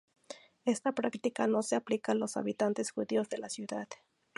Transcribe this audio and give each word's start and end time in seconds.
Esta 0.65 0.93
práctica 0.93 1.45
no 1.45 1.61
se 1.61 1.75
aplica 1.75 2.13
a 2.13 2.15
los 2.15 2.35
habitantes 2.35 2.89
judíos 2.89 3.29
de 3.29 3.37
la 3.37 3.49
ciudad. 3.49 3.87